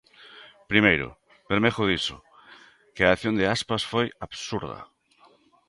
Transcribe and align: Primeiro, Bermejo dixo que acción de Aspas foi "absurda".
Primeiro, 0.71 1.07
Bermejo 1.49 1.83
dixo 1.91 2.17
que 2.95 3.03
acción 3.05 3.33
de 3.39 3.45
Aspas 3.55 3.83
foi 3.91 4.05
"absurda". 4.25 4.79